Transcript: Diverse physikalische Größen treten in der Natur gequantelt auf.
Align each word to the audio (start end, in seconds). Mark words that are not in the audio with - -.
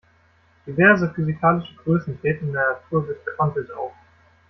Diverse 0.65 1.13
physikalische 1.13 1.75
Größen 1.75 2.19
treten 2.19 2.47
in 2.47 2.53
der 2.53 2.71
Natur 2.89 3.05
gequantelt 3.05 3.71
auf. 3.71 3.91